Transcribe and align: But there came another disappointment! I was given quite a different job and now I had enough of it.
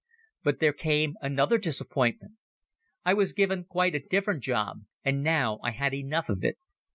But 0.43 0.59
there 0.59 0.73
came 0.73 1.15
another 1.21 1.59
disappointment! 1.59 2.33
I 3.05 3.13
was 3.13 3.33
given 3.33 3.65
quite 3.65 3.93
a 3.93 3.99
different 3.99 4.41
job 4.41 4.77
and 5.05 5.21
now 5.21 5.59
I 5.63 5.69
had 5.69 5.93
enough 5.93 6.27
of 6.27 6.43
it. 6.43 6.57